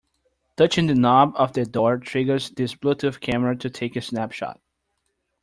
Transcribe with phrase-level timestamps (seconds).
[0.57, 4.59] Touching the knob of the door triggers this Bluetooth camera to take a snapshot.